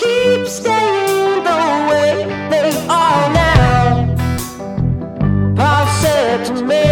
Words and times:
keep 0.00 0.46
staying 0.46 1.44
the 1.44 1.60
way 1.90 2.24
they 2.50 2.70
are 2.88 3.26
now. 3.32 4.16
Paul 5.56 5.86
said 6.00 6.44
to 6.46 6.54
me, 6.64 6.84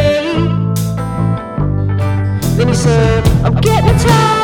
then 2.56 2.69
he 2.69 2.75
said, 2.75 3.27
I'm 3.45 3.55
getting 3.56 3.97
tired. 3.98 4.38